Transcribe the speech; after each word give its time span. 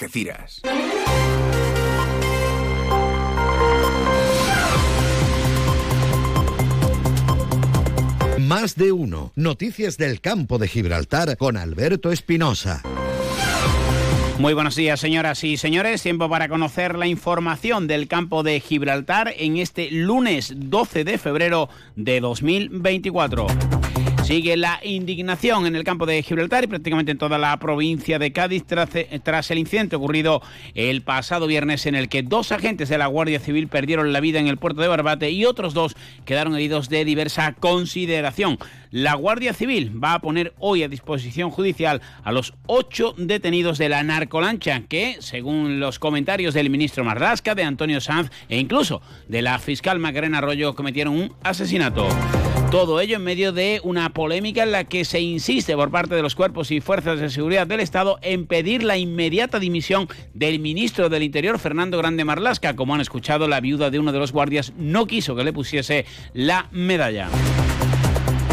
Algeciras. 0.00 0.60
Más 8.38 8.76
de 8.76 8.92
uno. 8.92 9.32
Noticias 9.34 9.96
del 9.96 10.20
campo 10.20 10.58
de 10.58 10.68
Gibraltar 10.68 11.36
con 11.36 11.56
Alberto 11.56 12.12
Espinosa. 12.12 12.82
Muy 14.38 14.54
buenos 14.54 14.76
días, 14.76 15.00
señoras 15.00 15.42
y 15.42 15.56
señores. 15.56 16.00
Tiempo 16.00 16.30
para 16.30 16.48
conocer 16.48 16.96
la 16.96 17.08
información 17.08 17.88
del 17.88 18.06
campo 18.06 18.44
de 18.44 18.60
Gibraltar 18.60 19.34
en 19.36 19.56
este 19.56 19.90
lunes 19.90 20.52
12 20.54 21.02
de 21.02 21.18
febrero 21.18 21.68
de 21.96 22.20
2024. 22.20 23.48
Sigue 24.28 24.58
la 24.58 24.78
indignación 24.82 25.64
en 25.64 25.74
el 25.74 25.84
campo 25.84 26.04
de 26.04 26.22
Gibraltar 26.22 26.62
y 26.62 26.66
prácticamente 26.66 27.12
en 27.12 27.16
toda 27.16 27.38
la 27.38 27.58
provincia 27.58 28.18
de 28.18 28.30
Cádiz 28.30 28.66
tras, 28.66 28.94
eh, 28.94 29.18
tras, 29.24 29.50
el 29.50 29.56
incidente 29.56 29.96
ocurrido 29.96 30.42
el 30.74 31.00
pasado 31.00 31.46
viernes 31.46 31.86
en 31.86 31.94
el 31.94 32.10
que 32.10 32.22
dos 32.22 32.52
agentes 32.52 32.90
de 32.90 32.98
la 32.98 33.06
Guardia 33.06 33.40
Civil 33.40 33.68
perdieron 33.68 34.12
la 34.12 34.20
vida 34.20 34.38
en 34.38 34.46
el 34.46 34.58
puerto 34.58 34.82
de 34.82 34.88
Barbate 34.88 35.30
y 35.30 35.46
otros 35.46 35.72
dos 35.72 35.96
quedaron 36.26 36.54
heridos 36.54 36.90
de 36.90 37.06
diversa 37.06 37.54
consideración. 37.54 38.58
La 38.90 39.14
Guardia 39.14 39.54
Civil 39.54 39.92
va 40.04 40.12
a 40.12 40.20
poner 40.20 40.52
hoy 40.58 40.82
a 40.82 40.88
disposición 40.88 41.48
judicial 41.48 42.02
a 42.22 42.30
los 42.30 42.52
ocho 42.66 43.14
detenidos 43.16 43.78
de 43.78 43.88
la 43.88 44.02
narcolancha 44.02 44.82
que, 44.90 45.16
según 45.20 45.80
los 45.80 45.98
comentarios 45.98 46.52
del 46.52 46.68
ministro 46.68 47.02
Marlasca, 47.02 47.54
de 47.54 47.64
Antonio 47.64 48.02
Sanz 48.02 48.30
e 48.50 48.58
incluso 48.58 49.00
de 49.26 49.40
la 49.40 49.58
fiscal 49.58 49.98
Macarena 49.98 50.36
Arroyo, 50.36 50.74
cometieron 50.74 51.14
un 51.14 51.34
asesinato. 51.42 52.06
Todo 52.70 53.00
ello 53.00 53.16
en 53.16 53.24
medio 53.24 53.52
de 53.52 53.80
una 53.82 54.10
polémica 54.10 54.62
en 54.62 54.72
la 54.72 54.84
que 54.84 55.06
se 55.06 55.20
insiste 55.20 55.74
por 55.74 55.90
parte 55.90 56.14
de 56.14 56.20
los 56.20 56.34
cuerpos 56.34 56.70
y 56.70 56.82
fuerzas 56.82 57.18
de 57.18 57.30
seguridad 57.30 57.66
del 57.66 57.80
Estado 57.80 58.18
en 58.20 58.46
pedir 58.46 58.82
la 58.82 58.98
inmediata 58.98 59.58
dimisión 59.58 60.06
del 60.34 60.58
ministro 60.58 61.08
del 61.08 61.22
Interior, 61.22 61.58
Fernando 61.58 61.96
Grande 61.96 62.26
Marlasca. 62.26 62.76
Como 62.76 62.94
han 62.94 63.00
escuchado, 63.00 63.48
la 63.48 63.60
viuda 63.60 63.88
de 63.88 63.98
uno 63.98 64.12
de 64.12 64.18
los 64.18 64.32
guardias 64.32 64.74
no 64.76 65.06
quiso 65.06 65.34
que 65.34 65.44
le 65.44 65.54
pusiese 65.54 66.04
la 66.34 66.68
medalla. 66.70 67.30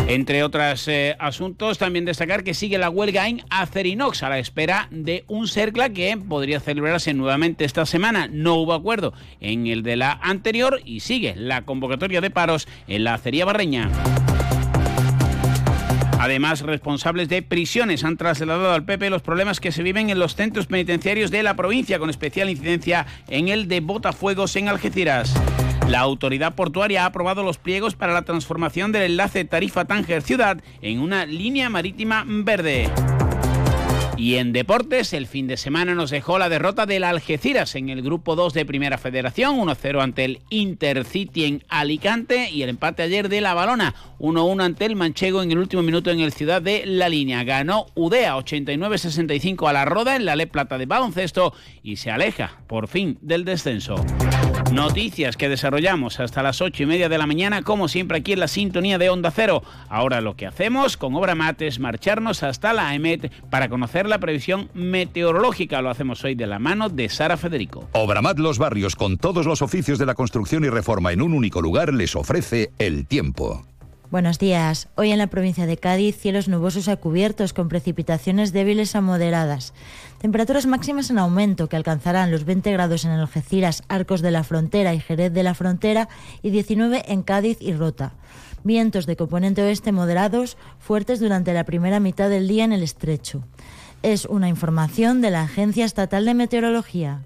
Entre 0.07 0.43
otros 0.43 0.87
eh, 0.87 1.15
asuntos, 1.17 1.79
también 1.79 2.05
destacar 2.05 2.43
que 2.43 2.53
sigue 2.53 2.77
la 2.77 2.91
huelga 2.91 3.27
en 3.27 3.41
Acerinox 3.49 4.21
a 4.21 4.29
la 4.29 4.37
espera 4.37 4.87
de 4.91 5.25
un 5.27 5.47
CERCLA 5.47 5.89
que 5.89 6.15
podría 6.15 6.59
celebrarse 6.59 7.15
nuevamente 7.15 7.65
esta 7.65 7.87
semana. 7.87 8.27
No 8.31 8.53
hubo 8.55 8.73
acuerdo 8.73 9.13
en 9.41 9.65
el 9.65 9.81
de 9.81 9.95
la 9.95 10.11
anterior 10.21 10.79
y 10.85 10.99
sigue 10.99 11.33
la 11.35 11.63
convocatoria 11.63 12.21
de 12.21 12.29
paros 12.29 12.67
en 12.87 13.03
la 13.03 13.15
acería 13.15 13.45
barreña. 13.45 13.89
Además, 16.19 16.61
responsables 16.61 17.27
de 17.27 17.41
prisiones 17.41 18.03
han 18.03 18.17
trasladado 18.17 18.73
al 18.73 18.85
PP 18.85 19.09
los 19.09 19.23
problemas 19.23 19.59
que 19.59 19.71
se 19.71 19.83
viven 19.83 20.11
en 20.11 20.19
los 20.19 20.35
centros 20.35 20.67
penitenciarios 20.67 21.31
de 21.31 21.43
la 21.43 21.55
provincia, 21.55 21.99
con 21.99 22.11
especial 22.11 22.49
incidencia 22.49 23.05
en 23.27 23.47
el 23.49 23.67
de 23.67 23.79
Botafuegos 23.79 24.55
en 24.55 24.67
Algeciras. 24.67 25.33
La 25.95 26.01
autoridad 26.01 26.55
portuaria 26.55 27.03
ha 27.03 27.05
aprobado 27.05 27.41
los 27.41 27.57
pliegos 27.57 27.95
para 27.95 28.11
la 28.11 28.23
transformación 28.23 28.91
del 28.91 29.03
enlace 29.03 29.45
Tarifa-Tánger 29.45 30.21
Ciudad 30.23 30.61
en 30.81 30.99
una 30.99 31.25
línea 31.25 31.69
marítima 31.69 32.25
verde. 32.27 32.89
Y 34.17 34.35
en 34.35 34.51
deportes, 34.51 35.13
el 35.13 35.25
fin 35.25 35.47
de 35.47 35.55
semana 35.55 35.95
nos 35.95 36.09
dejó 36.09 36.37
la 36.37 36.49
derrota 36.49 36.85
del 36.85 37.05
Algeciras 37.05 37.75
en 37.75 37.87
el 37.87 38.01
grupo 38.01 38.35
2 38.35 38.53
de 38.53 38.65
Primera 38.65 38.97
Federación, 38.97 39.57
1-0 39.57 40.03
ante 40.03 40.25
el 40.25 40.41
Intercity 40.49 41.45
en 41.45 41.63
Alicante 41.69 42.49
y 42.49 42.63
el 42.63 42.69
empate 42.69 43.03
ayer 43.03 43.29
de 43.29 43.39
la 43.39 43.53
Balona, 43.53 43.95
1-1 44.19 44.63
ante 44.65 44.83
el 44.83 44.97
Manchego 44.97 45.43
en 45.43 45.51
el 45.51 45.59
último 45.59 45.81
minuto 45.81 46.11
en 46.11 46.19
el 46.19 46.33
Ciudad 46.33 46.61
de 46.61 46.85
La 46.85 47.07
Línea. 47.07 47.45
Ganó 47.45 47.85
Udea 47.95 48.35
89-65 48.35 49.69
a 49.69 49.71
la 49.71 49.85
Roda 49.85 50.17
en 50.17 50.25
la 50.25 50.35
Le 50.35 50.47
Plata 50.47 50.77
de 50.77 50.87
baloncesto 50.87 51.53
y 51.83 51.95
se 51.95 52.11
aleja 52.11 52.59
por 52.67 52.89
fin 52.89 53.17
del 53.21 53.45
descenso. 53.45 53.95
Noticias 54.71 55.37
que 55.37 55.47
desarrollamos 55.47 56.19
hasta 56.19 56.43
las 56.43 56.61
8 56.61 56.83
y 56.83 56.85
media 56.85 57.07
de 57.07 57.17
la 57.17 57.27
mañana, 57.27 57.61
como 57.61 57.87
siempre 57.87 58.17
aquí 58.17 58.33
en 58.33 58.39
la 58.39 58.47
sintonía 58.47 58.97
de 58.97 59.09
Onda 59.09 59.31
Cero. 59.31 59.63
Ahora 59.89 60.21
lo 60.21 60.35
que 60.35 60.47
hacemos 60.47 60.97
con 60.97 61.15
Obra 61.15 61.35
Mate 61.35 61.67
es 61.67 61.79
marcharnos 61.79 62.43
hasta 62.43 62.73
la 62.73 62.93
EMET 62.93 63.31
para 63.49 63.69
conocer 63.69 64.07
la 64.07 64.19
previsión 64.19 64.69
meteorológica. 64.73 65.81
Lo 65.81 65.89
hacemos 65.89 66.23
hoy 66.23 66.35
de 66.35 66.47
la 66.47 66.59
mano 66.59 66.89
de 66.89 67.09
Sara 67.09 67.37
Federico. 67.37 67.87
Obramat 67.93 68.39
Los 68.39 68.57
Barrios, 68.57 68.95
con 68.95 69.17
todos 69.17 69.45
los 69.45 69.61
oficios 69.61 69.99
de 69.99 70.07
la 70.07 70.15
construcción 70.15 70.65
y 70.65 70.69
reforma 70.69 71.13
en 71.13 71.21
un 71.21 71.33
único 71.33 71.61
lugar, 71.61 71.93
les 71.93 72.15
ofrece 72.15 72.71
el 72.79 73.05
tiempo. 73.05 73.65
Buenos 74.11 74.37
días. 74.37 74.87
Hoy 74.95 75.11
en 75.11 75.17
la 75.17 75.27
provincia 75.27 75.65
de 75.65 75.77
Cádiz, 75.77 76.15
cielos 76.15 76.47
nubosos 76.47 76.87
a 76.87 76.95
cubiertos 76.95 77.53
con 77.53 77.69
precipitaciones 77.69 78.53
débiles 78.53 78.95
a 78.95 79.01
moderadas. 79.01 79.73
Temperaturas 80.25 80.65
máximas 80.65 81.11
en 81.11 81.19
aumento 81.19 81.69
que 81.69 81.75
alcanzarán 81.75 82.31
los 82.31 82.45
20 82.45 82.71
grados 82.71 83.05
en 83.05 83.11
Algeciras, 83.11 83.83
Arcos 83.89 84.23
de 84.23 84.31
la 84.31 84.43
Frontera 84.43 84.95
y 84.95 84.99
Jerez 84.99 85.31
de 85.31 85.43
la 85.43 85.53
Frontera 85.53 86.09
y 86.41 86.49
19 86.49 87.03
en 87.13 87.21
Cádiz 87.21 87.59
y 87.61 87.73
Rota. 87.73 88.13
Vientos 88.63 89.05
de 89.05 89.17
componente 89.17 89.61
oeste 89.61 89.91
moderados 89.91 90.57
fuertes 90.79 91.19
durante 91.19 91.53
la 91.53 91.63
primera 91.63 91.99
mitad 91.99 92.27
del 92.27 92.47
día 92.47 92.63
en 92.63 92.73
el 92.73 92.81
estrecho. 92.81 93.43
Es 94.01 94.25
una 94.25 94.49
información 94.49 95.21
de 95.21 95.29
la 95.29 95.43
Agencia 95.43 95.85
Estatal 95.85 96.25
de 96.25 96.33
Meteorología. 96.33 97.21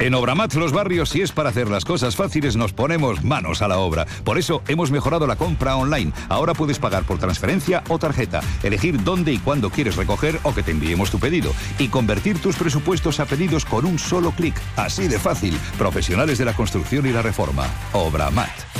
En 0.00 0.14
Obramat 0.14 0.54
Los 0.54 0.72
Barrios, 0.72 1.10
si 1.10 1.20
es 1.20 1.30
para 1.30 1.50
hacer 1.50 1.68
las 1.68 1.84
cosas 1.84 2.16
fáciles, 2.16 2.56
nos 2.56 2.72
ponemos 2.72 3.22
manos 3.22 3.60
a 3.60 3.68
la 3.68 3.76
obra. 3.76 4.06
Por 4.24 4.38
eso 4.38 4.62
hemos 4.66 4.90
mejorado 4.90 5.26
la 5.26 5.36
compra 5.36 5.76
online. 5.76 6.12
Ahora 6.30 6.54
puedes 6.54 6.78
pagar 6.78 7.04
por 7.04 7.18
transferencia 7.18 7.84
o 7.90 7.98
tarjeta, 7.98 8.40
elegir 8.62 9.04
dónde 9.04 9.30
y 9.34 9.38
cuándo 9.38 9.68
quieres 9.68 9.96
recoger 9.96 10.40
o 10.42 10.54
que 10.54 10.62
te 10.62 10.70
enviemos 10.70 11.10
tu 11.10 11.18
pedido 11.18 11.52
y 11.78 11.88
convertir 11.88 12.40
tus 12.40 12.56
presupuestos 12.56 13.20
a 13.20 13.26
pedidos 13.26 13.66
con 13.66 13.84
un 13.84 13.98
solo 13.98 14.30
clic. 14.30 14.54
Así 14.74 15.06
de 15.06 15.18
fácil. 15.18 15.54
Profesionales 15.76 16.38
de 16.38 16.46
la 16.46 16.54
construcción 16.54 17.04
y 17.04 17.10
la 17.10 17.20
reforma. 17.20 17.66
Obramat. 17.92 18.79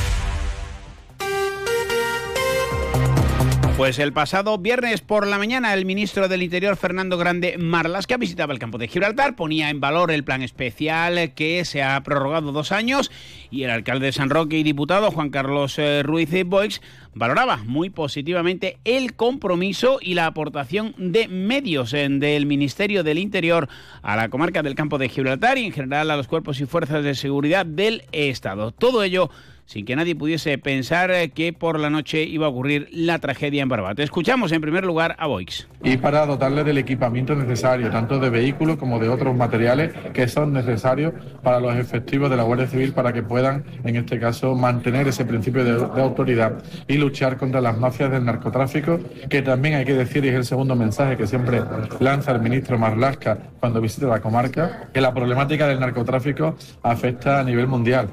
Pues 3.80 3.98
el 3.98 4.12
pasado 4.12 4.58
viernes 4.58 5.00
por 5.00 5.26
la 5.26 5.38
mañana 5.38 5.72
el 5.72 5.86
ministro 5.86 6.28
del 6.28 6.42
Interior 6.42 6.76
Fernando 6.76 7.16
Grande 7.16 7.56
Marlasca 7.56 8.18
visitaba 8.18 8.52
el 8.52 8.58
campo 8.58 8.76
de 8.76 8.88
Gibraltar, 8.88 9.36
ponía 9.36 9.70
en 9.70 9.80
valor 9.80 10.10
el 10.10 10.22
plan 10.22 10.42
especial 10.42 11.32
que 11.32 11.64
se 11.64 11.82
ha 11.82 11.98
prorrogado 12.02 12.52
dos 12.52 12.72
años 12.72 13.10
y 13.50 13.65
el 13.65 13.71
alcalde 13.71 14.06
de 14.06 14.12
San 14.12 14.31
Roque 14.31 14.59
y 14.59 14.62
diputado 14.62 15.11
Juan 15.11 15.31
Carlos 15.31 15.78
eh, 15.78 16.03
Ruiz 16.03 16.31
Boix 16.47 16.81
valoraba 17.15 17.59
muy 17.59 17.91
positivamente 17.91 18.78
el 18.84 19.15
compromiso 19.15 19.99
y 20.00 20.15
la 20.15 20.27
aportación 20.27 20.94
de 20.97 21.28
medios 21.28 21.93
eh, 21.93 22.06
del 22.09 22.47
Ministerio 22.47 23.03
del 23.03 23.19
Interior 23.19 23.69
a 24.03 24.16
la 24.16 24.28
comarca 24.28 24.62
del 24.62 24.75
campo 24.75 24.99
de 24.99 25.09
Gibraltar 25.09 25.59
y 25.59 25.66
en 25.66 25.72
general 25.72 26.10
a 26.10 26.16
los 26.16 26.28
cuerpos 26.28 26.60
y 26.60 26.66
fuerzas 26.66 27.05
de 27.05 27.15
seguridad 27.15 27.66
del 27.66 28.05
Estado. 28.12 28.71
Todo 28.72 29.03
ello 29.03 29.31
sin 29.71 29.87
que 29.87 29.94
nadie 29.94 30.16
pudiese 30.16 30.59
pensar 30.59 31.12
eh, 31.12 31.31
que 31.31 31.53
por 31.53 31.78
la 31.78 31.91
noche 31.91 32.25
iba 32.25 32.47
a 32.47 32.49
ocurrir 32.49 32.89
la 32.91 33.21
tragedia 33.21 33.62
en 33.62 33.69
Barbate. 33.69 34.03
Escuchamos 34.03 34.50
en 34.50 34.60
primer 34.60 34.84
lugar 34.84 35.15
a 35.16 35.28
Boix. 35.28 35.69
Y 35.84 35.97
para 35.97 36.27
dotarle 36.27 36.65
del 36.65 36.78
equipamiento 36.78 37.37
necesario, 37.37 37.89
tanto 37.89 38.19
de 38.19 38.31
vehículos 38.31 38.78
como 38.78 38.99
de 38.99 39.09
otros 39.09 39.37
materiales 39.37 39.93
que 40.12 40.27
son 40.27 40.53
necesarios 40.53 41.12
para 41.44 41.60
los 41.60 41.77
efectivos 41.77 42.28
de 42.31 42.37
la 42.37 42.43
Guardia 42.43 42.66
Civil 42.66 42.93
para 42.93 43.12
que 43.12 43.22
puedan, 43.22 43.40
en 43.47 43.97
este 43.97 44.19
caso, 44.19 44.55
mantener 44.55 45.09
ese 45.09 45.25
principio 45.25 45.65
de, 45.65 45.73
de 45.73 46.03
autoridad 46.03 46.62
y 46.87 46.95
luchar 46.95 47.37
contra 47.37 47.61
las 47.61 47.78
mafias 47.78 48.11
del 48.11 48.25
narcotráfico, 48.25 49.01
que 49.28 49.43
también 49.43 49.75
hay 49.75 49.84
que 49.84 49.95
decir, 49.95 50.25
y 50.25 50.28
es 50.28 50.34
el 50.34 50.45
segundo 50.45 50.77
mensaje 50.77 51.17
que 51.17 51.27
siempre 51.27 51.62
lanza 52.01 52.33
el 52.33 52.41
ministro 52.41 52.78
Marlasca 52.78 53.39
cuando 53.59 53.81
visita 53.81 54.06
la 54.06 54.21
comarca, 54.21 54.89
que 54.93 55.01
la 55.01 55.12
problemática 55.12 55.67
del 55.67 55.81
narcotráfico 55.81 56.56
afecta 56.83 57.41
a 57.41 57.45
nivel 57.45 57.67
mundial. 57.67 58.09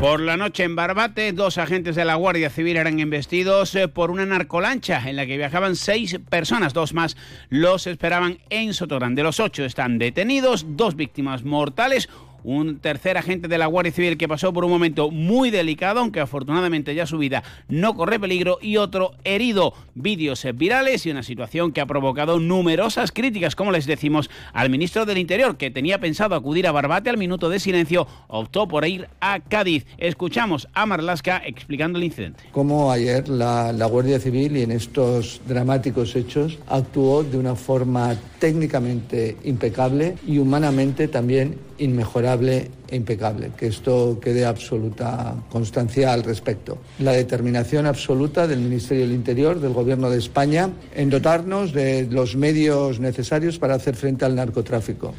Por 0.00 0.20
la 0.20 0.36
noche 0.36 0.62
en 0.62 0.76
Barbate, 0.76 1.32
dos 1.32 1.58
agentes 1.58 1.96
de 1.96 2.04
la 2.04 2.14
Guardia 2.14 2.50
Civil 2.50 2.76
eran 2.76 3.00
investidos 3.00 3.74
eh, 3.74 3.88
por 3.88 4.12
una 4.12 4.24
narcolancha 4.24 5.02
en 5.08 5.16
la 5.16 5.26
que 5.26 5.36
viajaban 5.36 5.74
seis 5.74 6.20
personas. 6.30 6.72
Dos 6.72 6.94
más 6.94 7.16
los 7.48 7.88
esperaban 7.88 8.38
en 8.48 8.74
Sotogrande. 8.74 9.24
Los 9.24 9.40
ocho 9.40 9.64
están 9.64 9.98
detenidos, 9.98 10.66
dos 10.76 10.94
víctimas 10.94 11.42
mortales, 11.42 12.08
un 12.44 12.78
tercer 12.78 13.18
agente 13.18 13.48
de 13.48 13.58
la 13.58 13.66
Guardia 13.66 13.92
Civil 13.92 14.16
que 14.16 14.28
pasó 14.28 14.52
por 14.52 14.64
un 14.64 14.70
momento 14.70 15.10
muy 15.10 15.50
delicado, 15.50 16.00
aunque 16.00 16.20
afortunadamente 16.20 16.94
ya 16.94 17.06
su 17.06 17.18
vida 17.18 17.42
no 17.68 17.94
corre 17.94 18.20
peligro, 18.20 18.58
y 18.60 18.76
otro 18.76 19.12
herido. 19.24 19.74
Vídeos 19.94 20.46
virales 20.54 21.06
y 21.06 21.10
una 21.10 21.22
situación 21.22 21.72
que 21.72 21.80
ha 21.80 21.86
provocado 21.86 22.38
numerosas 22.38 23.12
críticas, 23.12 23.56
como 23.56 23.72
les 23.72 23.86
decimos, 23.86 24.30
al 24.52 24.70
ministro 24.70 25.06
del 25.06 25.18
Interior, 25.18 25.56
que 25.56 25.70
tenía 25.70 25.98
pensado 25.98 26.34
acudir 26.34 26.66
a 26.66 26.72
Barbate 26.72 27.10
al 27.10 27.18
minuto 27.18 27.48
de 27.48 27.58
silencio, 27.58 28.06
optó 28.28 28.68
por 28.68 28.86
ir 28.86 29.08
a 29.20 29.40
Cádiz. 29.40 29.86
Escuchamos 29.98 30.68
a 30.74 30.86
Marlasca 30.86 31.42
explicando 31.44 31.98
el 31.98 32.04
incidente. 32.04 32.44
Como 32.52 32.92
ayer 32.92 33.28
la, 33.28 33.72
la 33.72 33.86
Guardia 33.86 34.20
Civil 34.20 34.56
y 34.56 34.62
en 34.62 34.70
estos 34.70 35.40
dramáticos 35.46 36.14
hechos 36.16 36.58
actuó 36.68 37.24
de 37.24 37.38
una 37.38 37.54
forma 37.54 38.16
técnicamente 38.38 39.36
impecable 39.44 40.16
y 40.26 40.38
humanamente 40.38 41.08
también 41.08 41.67
inmejorable 41.78 42.70
e 42.88 42.96
impecable, 42.96 43.52
que 43.56 43.66
esto 43.66 44.18
quede 44.20 44.44
absoluta 44.44 45.34
constancia 45.50 46.12
al 46.12 46.22
respecto. 46.22 46.78
La 46.98 47.12
determinación 47.12 47.86
absoluta 47.86 48.46
del 48.46 48.60
Ministerio 48.60 49.04
del 49.04 49.14
Interior, 49.14 49.60
del 49.60 49.72
Gobierno 49.72 50.10
de 50.10 50.18
España, 50.18 50.70
en 50.94 51.10
dotarnos 51.10 51.72
de 51.72 52.06
los 52.10 52.36
medios 52.36 53.00
necesarios 53.00 53.58
para 53.58 53.74
hacer 53.74 53.96
frente 53.96 54.24
al 54.24 54.34
narcotráfico. 54.34 55.14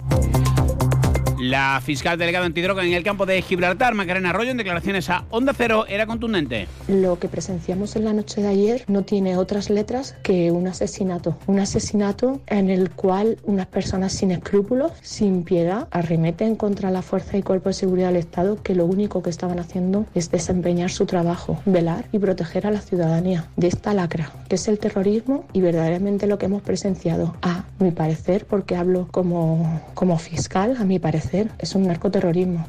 La 1.49 1.81
fiscal 1.83 2.19
delegada 2.19 2.45
antidroga 2.45 2.85
en 2.85 2.93
el 2.93 3.01
campo 3.01 3.25
de 3.25 3.41
Gibraltar, 3.41 3.95
Macarena 3.95 4.29
Arroyo, 4.29 4.51
en 4.51 4.57
declaraciones 4.57 5.09
a 5.09 5.25
Onda 5.31 5.51
Cero, 5.57 5.85
era 5.89 6.05
contundente. 6.05 6.67
Lo 6.87 7.17
que 7.17 7.27
presenciamos 7.27 7.95
en 7.95 8.05
la 8.05 8.13
noche 8.13 8.43
de 8.43 8.49
ayer 8.49 8.83
no 8.87 9.01
tiene 9.01 9.35
otras 9.35 9.71
letras 9.71 10.15
que 10.21 10.51
un 10.51 10.67
asesinato. 10.67 11.39
Un 11.47 11.59
asesinato 11.59 12.39
en 12.45 12.69
el 12.69 12.91
cual 12.91 13.39
unas 13.45 13.65
personas 13.65 14.13
sin 14.13 14.29
escrúpulos, 14.29 14.91
sin 15.01 15.41
piedad, 15.41 15.87
arremeten 15.89 16.55
contra 16.55 16.91
la 16.91 17.01
fuerza 17.01 17.35
y 17.35 17.41
cuerpo 17.41 17.69
de 17.69 17.73
seguridad 17.73 18.09
del 18.09 18.17
Estado 18.17 18.61
que 18.61 18.75
lo 18.75 18.85
único 18.85 19.23
que 19.23 19.31
estaban 19.31 19.57
haciendo 19.57 20.05
es 20.13 20.29
desempeñar 20.29 20.91
su 20.91 21.07
trabajo, 21.07 21.59
velar 21.65 22.05
y 22.11 22.19
proteger 22.19 22.67
a 22.67 22.71
la 22.71 22.81
ciudadanía 22.81 23.47
de 23.55 23.69
esta 23.69 23.95
lacra, 23.95 24.31
que 24.49 24.53
es 24.53 24.67
el 24.67 24.77
terrorismo 24.77 25.45
y 25.51 25.61
verdaderamente 25.61 26.27
lo 26.27 26.37
que 26.37 26.45
hemos 26.45 26.61
presenciado. 26.61 27.35
A 27.41 27.63
mi 27.79 27.89
parecer, 27.89 28.45
porque 28.45 28.75
hablo 28.75 29.07
como, 29.09 29.81
como 29.95 30.19
fiscal, 30.19 30.77
a 30.79 30.83
mi 30.83 30.99
parecer 30.99 31.38
es 31.59 31.75
un 31.75 31.87
narcoterrorismo. 31.87 32.65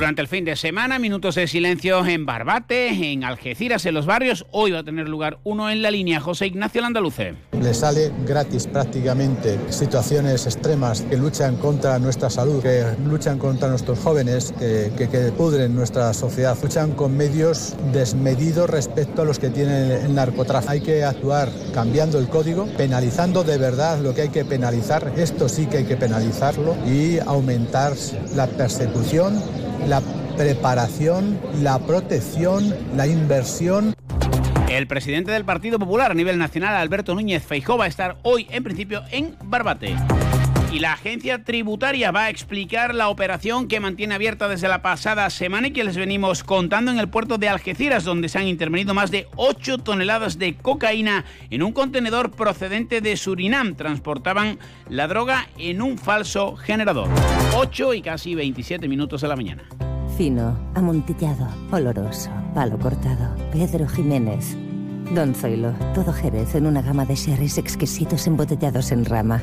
Durante 0.00 0.22
el 0.22 0.28
fin 0.28 0.46
de 0.46 0.56
semana, 0.56 0.98
minutos 0.98 1.34
de 1.34 1.46
silencio 1.46 2.06
en 2.06 2.24
Barbate, 2.24 3.12
en 3.12 3.22
Algeciras, 3.22 3.84
en 3.84 3.92
los 3.92 4.06
barrios. 4.06 4.46
Hoy 4.50 4.70
va 4.70 4.78
a 4.78 4.82
tener 4.82 5.10
lugar 5.10 5.40
uno 5.44 5.68
en 5.68 5.82
la 5.82 5.90
línea, 5.90 6.20
José 6.20 6.46
Ignacio 6.46 6.80
Landaluce. 6.80 7.34
Le 7.60 7.74
sale 7.74 8.10
gratis 8.26 8.66
prácticamente 8.66 9.58
situaciones 9.68 10.46
extremas 10.46 11.02
que 11.02 11.18
luchan 11.18 11.56
contra 11.56 11.98
nuestra 11.98 12.30
salud, 12.30 12.62
que 12.62 12.82
luchan 13.06 13.38
contra 13.38 13.68
nuestros 13.68 13.98
jóvenes, 13.98 14.54
que, 14.58 14.90
que, 14.96 15.10
que 15.10 15.32
pudren 15.32 15.74
nuestra 15.74 16.14
sociedad, 16.14 16.56
luchan 16.62 16.92
con 16.92 17.14
medios 17.14 17.76
desmedidos 17.92 18.70
respecto 18.70 19.20
a 19.20 19.26
los 19.26 19.38
que 19.38 19.50
tiene 19.50 19.96
el 19.96 20.14
narcotráfico. 20.14 20.72
Hay 20.72 20.80
que 20.80 21.04
actuar 21.04 21.50
cambiando 21.74 22.18
el 22.18 22.28
código, 22.28 22.64
penalizando 22.78 23.44
de 23.44 23.58
verdad 23.58 24.00
lo 24.00 24.14
que 24.14 24.22
hay 24.22 24.30
que 24.30 24.46
penalizar, 24.46 25.12
esto 25.18 25.46
sí 25.46 25.66
que 25.66 25.76
hay 25.76 25.84
que 25.84 25.98
penalizarlo 25.98 26.74
y 26.86 27.18
aumentar 27.18 27.92
la 28.34 28.46
persecución 28.46 29.42
la 29.86 30.00
preparación, 30.36 31.38
la 31.62 31.78
protección, 31.78 32.74
la 32.96 33.06
inversión. 33.06 33.94
El 34.68 34.86
presidente 34.86 35.32
del 35.32 35.44
Partido 35.44 35.78
Popular 35.78 36.10
a 36.10 36.14
nivel 36.14 36.38
nacional, 36.38 36.76
Alberto 36.76 37.14
Núñez 37.14 37.44
Feijóo, 37.44 37.78
va 37.78 37.86
a 37.86 37.88
estar 37.88 38.16
hoy, 38.22 38.46
en 38.50 38.62
principio, 38.62 39.02
en 39.10 39.36
Barbate. 39.42 39.96
Y 40.72 40.78
la 40.78 40.92
agencia 40.92 41.42
tributaria 41.42 42.12
va 42.12 42.24
a 42.24 42.30
explicar 42.30 42.94
la 42.94 43.08
operación 43.08 43.66
que 43.66 43.80
mantiene 43.80 44.14
abierta 44.14 44.46
desde 44.46 44.68
la 44.68 44.82
pasada 44.82 45.28
semana 45.28 45.66
y 45.66 45.72
que 45.72 45.82
les 45.82 45.96
venimos 45.96 46.44
contando 46.44 46.92
en 46.92 47.00
el 47.00 47.08
puerto 47.08 47.38
de 47.38 47.48
Algeciras, 47.48 48.04
donde 48.04 48.28
se 48.28 48.38
han 48.38 48.46
intervenido 48.46 48.94
más 48.94 49.10
de 49.10 49.26
8 49.34 49.78
toneladas 49.78 50.38
de 50.38 50.54
cocaína 50.54 51.24
en 51.50 51.64
un 51.64 51.72
contenedor 51.72 52.30
procedente 52.30 53.00
de 53.00 53.16
Surinam. 53.16 53.74
Transportaban 53.74 54.60
la 54.88 55.08
droga 55.08 55.48
en 55.58 55.82
un 55.82 55.98
falso 55.98 56.54
generador. 56.54 57.08
8 57.56 57.94
y 57.94 58.02
casi 58.02 58.36
27 58.36 58.86
minutos 58.86 59.22
de 59.22 59.28
la 59.28 59.34
mañana. 59.34 59.64
Fino, 60.16 60.56
amontillado, 60.76 61.48
oloroso, 61.72 62.30
palo 62.54 62.78
cortado. 62.78 63.34
Pedro 63.50 63.88
Jiménez. 63.88 64.56
Don 65.16 65.34
Zoilo, 65.34 65.72
todo 65.94 66.12
Jerez 66.12 66.54
en 66.54 66.66
una 66.66 66.80
gama 66.80 67.04
de 67.04 67.16
sherries 67.16 67.58
exquisitos 67.58 68.28
embotellados 68.28 68.92
en 68.92 69.04
rama 69.04 69.42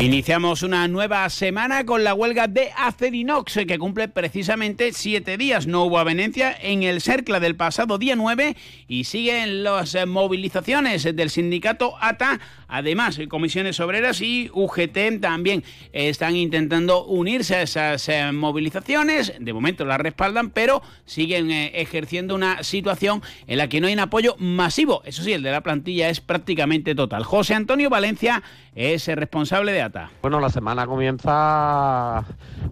Iniciamos 0.00 0.62
una 0.62 0.86
nueva 0.86 1.28
semana 1.28 1.84
con 1.84 2.04
la 2.04 2.14
huelga 2.14 2.46
de 2.46 2.70
Acerinox, 2.76 3.58
que 3.66 3.78
cumple 3.80 4.06
precisamente 4.06 4.92
siete 4.92 5.36
días. 5.36 5.66
No 5.66 5.82
hubo 5.82 5.98
avenencia 5.98 6.56
en 6.62 6.84
el 6.84 7.00
CERCLA 7.00 7.40
del 7.40 7.56
pasado 7.56 7.98
día 7.98 8.14
9 8.14 8.56
y 8.86 9.02
siguen 9.02 9.64
las 9.64 9.96
movilizaciones 10.06 11.02
del 11.02 11.30
sindicato 11.30 11.96
ATA. 12.00 12.38
Además, 12.68 13.18
comisiones 13.28 13.80
obreras 13.80 14.20
y 14.20 14.50
UGT 14.52 15.20
también 15.20 15.64
están 15.92 16.36
intentando 16.36 17.04
unirse 17.04 17.56
a 17.56 17.62
esas 17.62 18.08
eh, 18.08 18.30
movilizaciones. 18.30 19.32
De 19.40 19.52
momento 19.52 19.84
las 19.84 19.98
respaldan, 19.98 20.50
pero 20.50 20.80
siguen 21.06 21.50
eh, 21.50 21.72
ejerciendo 21.74 22.36
una 22.36 22.62
situación 22.62 23.20
en 23.48 23.58
la 23.58 23.68
que 23.68 23.80
no 23.80 23.88
hay 23.88 23.94
un 23.94 24.00
apoyo 24.00 24.36
masivo. 24.38 25.02
Eso 25.04 25.24
sí, 25.24 25.32
el 25.32 25.42
de 25.42 25.50
la 25.50 25.62
plantilla 25.62 26.08
es 26.08 26.20
prácticamente 26.20 26.94
total. 26.94 27.24
José 27.24 27.54
Antonio 27.54 27.90
Valencia 27.90 28.44
es 28.76 29.08
el 29.08 29.16
responsable 29.16 29.72
de 29.72 29.82
ATA. 29.82 29.87
Bueno, 30.22 30.40
la 30.40 30.50
semana 30.50 30.86
comienza 30.86 32.24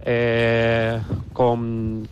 eh, 0.05 1.01
con 1.33 2.09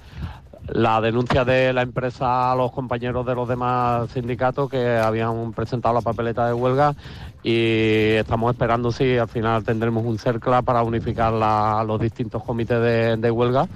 la 0.69 1.01
denuncia 1.01 1.45
de 1.45 1.73
la 1.73 1.83
empresa 1.83 2.53
a 2.53 2.56
los 2.56 2.73
compañeros 2.73 3.27
de 3.27 3.35
los 3.35 3.47
demás 3.47 4.11
sindicatos 4.11 4.71
que 4.71 4.97
habían 4.97 5.53
presentado 5.53 5.95
la 5.95 6.01
papeleta 6.01 6.47
de 6.47 6.55
huelga 6.55 6.95
y 7.43 8.12
estamos 8.12 8.53
esperando 8.53 8.91
si 8.91 9.19
al 9.19 9.29
final 9.29 9.62
tendremos 9.65 10.05
un 10.06 10.19
CERCLA 10.19 10.62
para 10.62 10.83
unificar 10.83 11.33
los 11.87 12.00
distintos 12.00 12.43
comités 12.43 13.21
de, 13.21 13.31
huelga, 13.31 13.69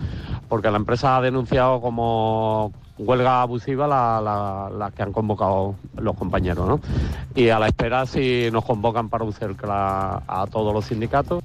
porque 0.49 0.71
la 0.71 0.77
empresa 0.77 1.17
ha 1.17 1.21
denunciado 1.21 1.81
como 1.81 2.73
huelga 2.99 3.43
abusiva 3.43 3.87
la, 3.87 4.21
la, 4.21 4.71
la, 4.77 4.91
que 4.91 5.03
han 5.03 5.12
convocado 5.12 5.77
los 5.97 6.17
compañeros, 6.17 6.67
¿no? 6.67 6.81
Y 7.35 7.49
a 7.49 7.59
la 7.59 7.69
espera 7.69 8.06
si 8.06 8.49
nos 8.53 8.65
convocan 8.65 9.09
para 9.09 9.25
un 9.25 9.33
CERCLA 9.33 10.23
a 10.27 10.47
todos 10.50 10.75
los 10.75 10.87
sindicatos. 10.87 11.43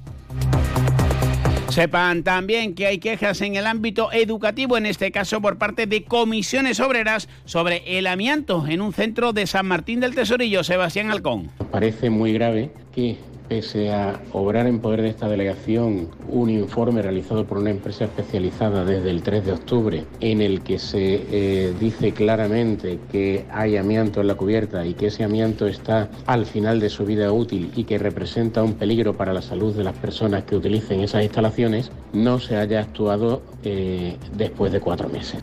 Sepan 1.68 2.22
también 2.22 2.76
que 2.76 2.86
hay 2.86 2.98
quejas 2.98 3.40
en 3.40 3.56
el 3.56 3.66
ámbito 3.66 4.12
educativo, 4.12 4.76
en 4.76 4.86
este 4.86 5.10
caso 5.10 5.40
por 5.40 5.58
parte 5.58 5.86
de 5.86 6.04
comisiones 6.04 6.78
obreras, 6.78 7.28
sobre 7.46 7.98
el 7.98 8.06
amianto 8.06 8.66
en 8.68 8.80
un 8.80 8.92
centro 8.92 9.32
de 9.32 9.46
San 9.48 9.66
Martín 9.66 9.98
del 9.98 10.14
Tesorillo. 10.14 10.62
Sebastián 10.62 11.10
Alcón. 11.10 11.50
Parece 11.72 12.10
muy 12.10 12.32
grave 12.32 12.70
que 12.94 13.18
pese 13.48 13.92
a 13.92 14.20
obrar 14.32 14.66
en 14.66 14.80
poder 14.80 15.02
de 15.02 15.08
esta 15.08 15.28
delegación 15.28 16.08
un 16.28 16.50
informe 16.50 17.02
realizado 17.02 17.44
por 17.44 17.58
una 17.58 17.70
empresa 17.70 18.04
especializada 18.04 18.84
desde 18.84 19.10
el 19.10 19.22
3 19.22 19.46
de 19.46 19.52
octubre 19.52 20.04
en 20.20 20.40
el 20.40 20.62
que 20.62 20.78
se 20.78 21.26
eh, 21.30 21.74
dice 21.78 22.12
claramente 22.12 22.98
que 23.10 23.44
hay 23.50 23.76
amianto 23.76 24.20
en 24.20 24.28
la 24.28 24.34
cubierta 24.34 24.86
y 24.86 24.94
que 24.94 25.06
ese 25.06 25.24
amianto 25.24 25.66
está 25.66 26.08
al 26.26 26.46
final 26.46 26.80
de 26.80 26.88
su 26.88 27.04
vida 27.04 27.32
útil 27.32 27.70
y 27.76 27.84
que 27.84 27.98
representa 27.98 28.62
un 28.62 28.74
peligro 28.74 29.14
para 29.14 29.32
la 29.32 29.42
salud 29.42 29.74
de 29.74 29.84
las 29.84 29.96
personas 29.96 30.44
que 30.44 30.56
utilicen 30.56 31.00
esas 31.00 31.22
instalaciones, 31.22 31.90
no 32.12 32.38
se 32.38 32.56
haya 32.56 32.80
actuado 32.80 33.42
eh, 33.62 34.16
después 34.36 34.72
de 34.72 34.80
cuatro 34.80 35.08
meses. 35.08 35.42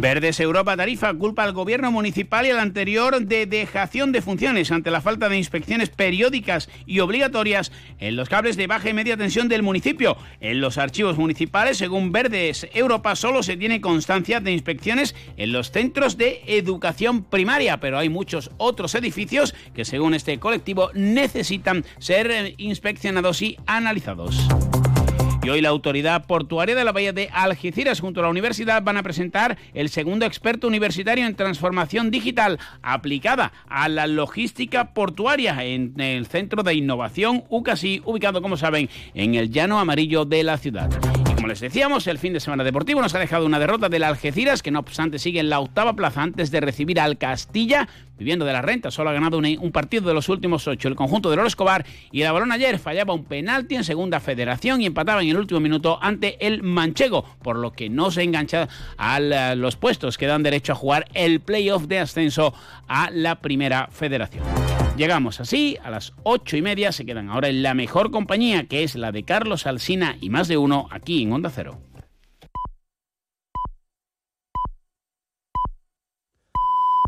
Verdes 0.00 0.40
Europa 0.40 0.78
Tarifa 0.78 1.12
culpa 1.12 1.44
al 1.44 1.52
gobierno 1.52 1.92
municipal 1.92 2.46
y 2.46 2.50
al 2.50 2.58
anterior 2.58 3.20
de 3.20 3.44
dejación 3.44 4.12
de 4.12 4.22
funciones 4.22 4.72
ante 4.72 4.90
la 4.90 5.02
falta 5.02 5.28
de 5.28 5.36
inspecciones 5.36 5.90
periódicas 5.90 6.70
y 6.86 7.00
obligatorias 7.00 7.70
en 7.98 8.16
los 8.16 8.30
cables 8.30 8.56
de 8.56 8.66
baja 8.66 8.88
y 8.88 8.94
media 8.94 9.18
tensión 9.18 9.48
del 9.48 9.62
municipio. 9.62 10.16
En 10.40 10.62
los 10.62 10.78
archivos 10.78 11.18
municipales, 11.18 11.76
según 11.76 12.12
Verdes 12.12 12.66
Europa, 12.72 13.14
solo 13.14 13.42
se 13.42 13.58
tiene 13.58 13.82
constancia 13.82 14.40
de 14.40 14.52
inspecciones 14.52 15.14
en 15.36 15.52
los 15.52 15.70
centros 15.70 16.16
de 16.16 16.44
educación 16.46 17.22
primaria, 17.22 17.78
pero 17.78 17.98
hay 17.98 18.08
muchos 18.08 18.50
otros 18.56 18.94
edificios 18.94 19.54
que, 19.74 19.84
según 19.84 20.14
este 20.14 20.38
colectivo, 20.38 20.90
necesitan 20.94 21.84
ser 21.98 22.54
inspeccionados 22.56 23.42
y 23.42 23.58
analizados. 23.66 24.48
Y 25.42 25.48
hoy 25.48 25.62
la 25.62 25.70
autoridad 25.70 26.26
portuaria 26.26 26.74
de 26.76 26.84
la 26.84 26.92
bahía 26.92 27.14
de 27.14 27.30
Algeciras 27.32 28.00
junto 28.00 28.20
a 28.20 28.24
la 28.24 28.28
universidad 28.28 28.82
van 28.82 28.98
a 28.98 29.02
presentar 29.02 29.56
el 29.72 29.88
segundo 29.88 30.26
experto 30.26 30.66
universitario 30.66 31.26
en 31.26 31.34
transformación 31.34 32.10
digital 32.10 32.58
aplicada 32.82 33.52
a 33.66 33.88
la 33.88 34.06
logística 34.06 34.92
portuaria 34.92 35.64
en 35.64 35.98
el 35.98 36.26
Centro 36.26 36.62
de 36.62 36.74
Innovación 36.74 37.44
UCASI, 37.48 38.02
ubicado, 38.04 38.42
como 38.42 38.58
saben, 38.58 38.90
en 39.14 39.34
el 39.34 39.50
llano 39.50 39.78
amarillo 39.78 40.26
de 40.26 40.42
la 40.42 40.58
ciudad. 40.58 40.90
Les 41.50 41.58
decíamos, 41.58 42.06
el 42.06 42.18
fin 42.18 42.32
de 42.32 42.38
semana 42.38 42.62
deportivo 42.62 43.02
nos 43.02 43.12
ha 43.16 43.18
dejado 43.18 43.44
una 43.44 43.58
derrota 43.58 43.88
del 43.88 44.04
Algeciras, 44.04 44.62
que 44.62 44.70
no 44.70 44.78
obstante 44.78 45.18
sigue 45.18 45.40
en 45.40 45.50
la 45.50 45.58
octava 45.58 45.94
plaza 45.94 46.22
antes 46.22 46.52
de 46.52 46.60
recibir 46.60 47.00
al 47.00 47.18
Castilla, 47.18 47.88
viviendo 48.16 48.44
de 48.44 48.52
la 48.52 48.62
renta. 48.62 48.92
Solo 48.92 49.10
ha 49.10 49.12
ganado 49.12 49.38
un, 49.38 49.72
partido 49.72 50.06
de 50.06 50.14
los 50.14 50.28
últimos 50.28 50.68
ocho, 50.68 50.86
el 50.86 50.94
conjunto 50.94 51.28
de 51.28 51.34
Loro 51.34 51.48
Escobar. 51.48 51.84
Y 52.12 52.22
el 52.22 52.30
balón 52.30 52.52
ayer 52.52 52.78
fallaba 52.78 53.14
un 53.14 53.24
penalti 53.24 53.74
en 53.74 53.82
segunda 53.82 54.20
federación 54.20 54.80
y 54.80 54.86
empataba 54.86 55.22
en 55.22 55.30
el 55.30 55.38
último 55.38 55.58
minuto 55.58 55.98
ante 56.00 56.46
el 56.46 56.62
Manchego, 56.62 57.24
por 57.42 57.56
lo 57.56 57.72
que 57.72 57.90
no 57.90 58.12
se 58.12 58.22
engancha 58.22 58.68
a 58.96 59.18
los 59.56 59.74
puestos 59.74 60.18
que 60.18 60.28
dan 60.28 60.44
derecho 60.44 60.74
a 60.74 60.76
jugar 60.76 61.06
el 61.14 61.40
playoff 61.40 61.88
de 61.88 61.98
ascenso 61.98 62.54
a 62.86 63.10
la 63.10 63.40
primera 63.40 63.88
federación. 63.90 64.69
Llegamos 65.00 65.40
así 65.40 65.78
a 65.82 65.88
las 65.88 66.12
ocho 66.24 66.58
y 66.58 66.60
media. 66.60 66.92
Se 66.92 67.06
quedan 67.06 67.30
ahora 67.30 67.48
en 67.48 67.62
la 67.62 67.72
mejor 67.72 68.10
compañía, 68.10 68.66
que 68.66 68.82
es 68.82 68.96
la 68.96 69.12
de 69.12 69.22
Carlos 69.22 69.66
Alsina 69.66 70.18
y 70.20 70.28
más 70.28 70.46
de 70.46 70.58
uno 70.58 70.88
aquí 70.90 71.22
en 71.22 71.32
Onda 71.32 71.48
Cero. 71.48 71.80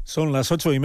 Son 0.06 0.32
las 0.32 0.50
ocho 0.50 0.72
y 0.72 0.78
media. 0.78 0.80